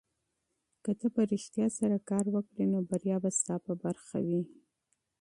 [0.83, 4.41] که ته په رښتیا سره کار وکړې نو بریا به ستا په برخه وي.